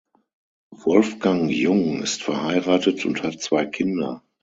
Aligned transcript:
Wolfgang 0.73 1.51
Jung 1.51 2.01
ist 2.01 2.23
verheiratet 2.23 3.05
und 3.05 3.21
hat 3.21 3.39
zwei 3.39 3.67
Kinder. 3.67 4.23